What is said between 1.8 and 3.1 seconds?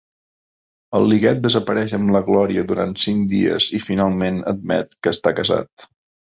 amb la Glòria durant